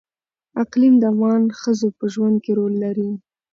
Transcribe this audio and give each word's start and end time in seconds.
اقلیم 0.63 0.93
د 0.99 1.03
افغان 1.13 1.41
ښځو 1.59 1.87
په 1.97 2.05
ژوند 2.13 2.37
کې 2.43 2.51
رول 2.59 2.73
لري. 2.83 3.09